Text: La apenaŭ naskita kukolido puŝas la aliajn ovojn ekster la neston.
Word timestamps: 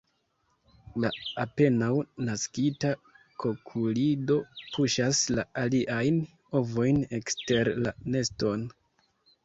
La 1.03 1.11
apenaŭ 1.43 1.89
naskita 2.29 2.95
kukolido 3.45 4.41
puŝas 4.65 5.23
la 5.37 5.49
aliajn 5.67 6.21
ovojn 6.65 7.03
ekster 7.23 7.75
la 7.87 7.99
neston. 8.15 8.71